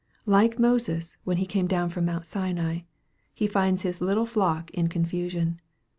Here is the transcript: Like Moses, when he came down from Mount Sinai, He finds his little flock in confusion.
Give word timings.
Like 0.25 0.57
Moses, 0.57 1.17
when 1.25 1.37
he 1.37 1.45
came 1.45 1.67
down 1.67 1.89
from 1.89 2.05
Mount 2.05 2.25
Sinai, 2.25 2.79
He 3.35 3.45
finds 3.45 3.83
his 3.83 4.01
little 4.01 4.25
flock 4.25 4.71
in 4.71 4.87
confusion. 4.87 5.61